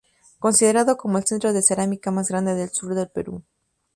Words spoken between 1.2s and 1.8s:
centro de